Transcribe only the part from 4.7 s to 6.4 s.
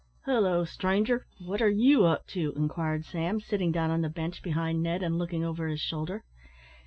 Ned, and looking over his shoulder.